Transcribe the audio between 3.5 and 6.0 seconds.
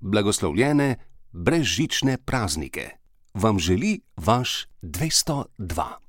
želi vaš 202.